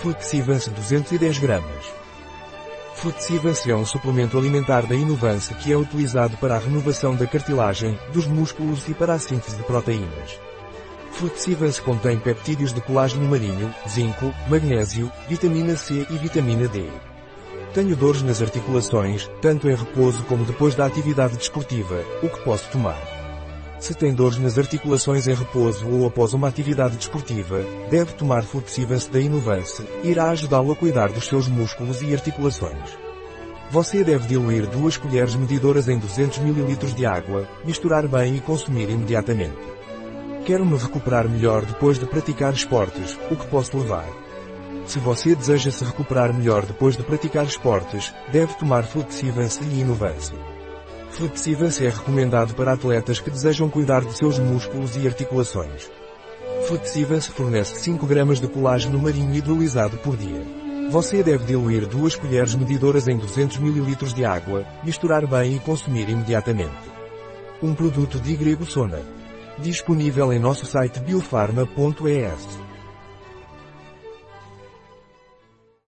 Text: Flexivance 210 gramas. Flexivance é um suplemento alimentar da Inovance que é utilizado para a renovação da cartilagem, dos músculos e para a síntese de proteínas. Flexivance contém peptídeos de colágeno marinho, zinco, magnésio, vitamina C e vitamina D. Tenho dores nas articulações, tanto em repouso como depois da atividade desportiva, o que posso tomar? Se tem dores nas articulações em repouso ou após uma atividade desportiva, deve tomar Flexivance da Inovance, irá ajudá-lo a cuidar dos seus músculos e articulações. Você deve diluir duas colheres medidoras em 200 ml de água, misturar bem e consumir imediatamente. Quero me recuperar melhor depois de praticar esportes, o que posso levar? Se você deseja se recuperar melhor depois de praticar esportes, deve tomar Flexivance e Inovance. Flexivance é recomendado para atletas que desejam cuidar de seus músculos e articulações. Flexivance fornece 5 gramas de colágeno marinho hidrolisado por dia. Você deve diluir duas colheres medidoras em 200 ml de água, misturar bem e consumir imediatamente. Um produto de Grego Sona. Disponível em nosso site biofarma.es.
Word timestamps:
Flexivance 0.00 0.70
210 0.70 1.38
gramas. 1.38 1.92
Flexivance 2.94 3.68
é 3.68 3.74
um 3.74 3.84
suplemento 3.84 4.38
alimentar 4.38 4.86
da 4.86 4.94
Inovance 4.94 5.52
que 5.54 5.72
é 5.72 5.76
utilizado 5.76 6.36
para 6.36 6.54
a 6.54 6.58
renovação 6.58 7.16
da 7.16 7.26
cartilagem, 7.26 7.98
dos 8.12 8.24
músculos 8.28 8.88
e 8.88 8.94
para 8.94 9.14
a 9.14 9.18
síntese 9.18 9.56
de 9.56 9.64
proteínas. 9.64 10.38
Flexivance 11.10 11.82
contém 11.82 12.16
peptídeos 12.16 12.72
de 12.72 12.80
colágeno 12.80 13.28
marinho, 13.28 13.74
zinco, 13.88 14.32
magnésio, 14.48 15.10
vitamina 15.28 15.76
C 15.76 16.06
e 16.08 16.16
vitamina 16.16 16.68
D. 16.68 16.88
Tenho 17.74 17.96
dores 17.96 18.22
nas 18.22 18.40
articulações, 18.40 19.28
tanto 19.42 19.68
em 19.68 19.74
repouso 19.74 20.22
como 20.24 20.44
depois 20.44 20.76
da 20.76 20.86
atividade 20.86 21.36
desportiva, 21.36 22.04
o 22.22 22.28
que 22.28 22.40
posso 22.44 22.70
tomar? 22.70 23.17
Se 23.78 23.94
tem 23.94 24.12
dores 24.12 24.38
nas 24.38 24.58
articulações 24.58 25.28
em 25.28 25.34
repouso 25.34 25.88
ou 25.88 26.06
após 26.06 26.34
uma 26.34 26.48
atividade 26.48 26.96
desportiva, 26.96 27.62
deve 27.88 28.12
tomar 28.12 28.42
Flexivance 28.42 29.08
da 29.08 29.20
Inovance, 29.20 29.84
irá 30.02 30.30
ajudá-lo 30.30 30.72
a 30.72 30.76
cuidar 30.76 31.12
dos 31.12 31.26
seus 31.26 31.46
músculos 31.46 32.02
e 32.02 32.12
articulações. 32.12 32.98
Você 33.70 34.02
deve 34.02 34.26
diluir 34.26 34.66
duas 34.66 34.96
colheres 34.96 35.36
medidoras 35.36 35.88
em 35.88 35.98
200 35.98 36.38
ml 36.38 36.76
de 36.92 37.06
água, 37.06 37.46
misturar 37.64 38.08
bem 38.08 38.36
e 38.36 38.40
consumir 38.40 38.90
imediatamente. 38.90 39.56
Quero 40.44 40.66
me 40.66 40.76
recuperar 40.76 41.28
melhor 41.28 41.64
depois 41.64 41.98
de 41.98 42.06
praticar 42.06 42.52
esportes, 42.54 43.16
o 43.30 43.36
que 43.36 43.46
posso 43.46 43.78
levar? 43.78 44.08
Se 44.86 44.98
você 44.98 45.34
deseja 45.34 45.70
se 45.70 45.84
recuperar 45.84 46.32
melhor 46.32 46.64
depois 46.64 46.96
de 46.96 47.02
praticar 47.02 47.44
esportes, 47.44 48.12
deve 48.32 48.54
tomar 48.54 48.84
Flexivance 48.84 49.62
e 49.62 49.80
Inovance. 49.80 50.32
Flexivance 51.10 51.84
é 51.84 51.88
recomendado 51.88 52.54
para 52.54 52.72
atletas 52.72 53.20
que 53.20 53.30
desejam 53.30 53.68
cuidar 53.68 54.04
de 54.04 54.16
seus 54.16 54.38
músculos 54.38 54.96
e 54.96 55.06
articulações. 55.06 55.90
Flexivance 56.66 57.30
fornece 57.30 57.76
5 57.80 58.06
gramas 58.06 58.40
de 58.40 58.46
colágeno 58.46 58.98
marinho 58.98 59.34
hidrolisado 59.34 59.96
por 59.98 60.16
dia. 60.16 60.42
Você 60.90 61.22
deve 61.22 61.44
diluir 61.44 61.86
duas 61.86 62.14
colheres 62.14 62.54
medidoras 62.54 63.08
em 63.08 63.16
200 63.16 63.58
ml 63.58 63.96
de 64.14 64.24
água, 64.24 64.64
misturar 64.84 65.26
bem 65.26 65.56
e 65.56 65.60
consumir 65.60 66.08
imediatamente. 66.08 66.70
Um 67.62 67.74
produto 67.74 68.20
de 68.20 68.36
Grego 68.36 68.64
Sona. 68.64 69.00
Disponível 69.58 70.32
em 70.32 70.38
nosso 70.38 70.64
site 70.64 71.00
biofarma.es. 71.00 72.67